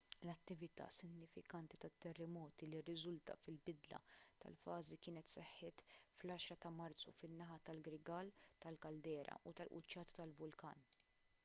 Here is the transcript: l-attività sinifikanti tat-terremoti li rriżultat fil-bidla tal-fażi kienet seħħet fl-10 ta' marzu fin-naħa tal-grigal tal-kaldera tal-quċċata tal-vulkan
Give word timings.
l-attività 0.25 0.85
sinifikanti 0.99 1.77
tat-terremoti 1.83 2.69
li 2.71 2.79
rriżultat 2.87 3.43
fil-bidla 3.49 3.99
tal-fażi 4.45 4.99
kienet 5.05 5.31
seħħet 5.35 5.85
fl-10 5.99 6.59
ta' 6.65 6.73
marzu 6.81 7.15
fin-naħa 7.21 7.61
tal-grigal 7.71 8.35
tal-kaldera 8.67 9.39
tal-quċċata 9.47 10.21
tal-vulkan 10.21 10.85